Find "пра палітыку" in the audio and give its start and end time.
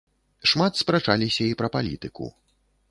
1.61-2.33